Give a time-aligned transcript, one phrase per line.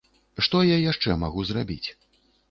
[0.45, 1.89] Што я яшчэ магу зрабіць?